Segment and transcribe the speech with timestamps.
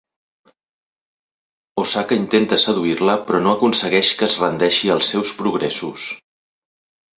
[1.83, 6.11] Osaka intenta seduir-la però no aconsegueix que es rendeixi als seus progressos.